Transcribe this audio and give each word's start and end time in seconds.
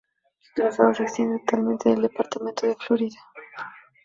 Su 0.39 0.53
trazado 0.55 0.95
se 0.95 1.03
extiende 1.03 1.37
totalmente 1.45 1.89
en 1.89 1.97
el 1.97 2.01
departamento 2.01 2.65
de 2.65 2.75
Florida. 2.75 3.19